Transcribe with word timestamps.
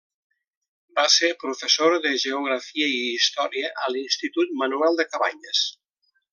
Va 0.99 1.03
ser 1.15 1.29
professora 1.43 1.99
de 2.07 2.13
geografia 2.23 2.89
i 2.95 2.97
història 3.19 3.73
a 3.85 3.93
l'Institut 3.97 4.59
Manuel 4.63 4.99
de 5.03 5.07
Cabanyes. 5.15 5.65